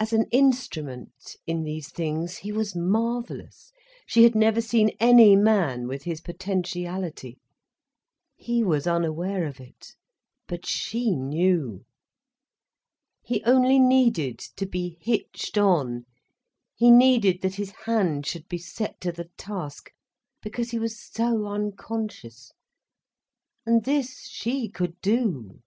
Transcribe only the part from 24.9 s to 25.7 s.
do.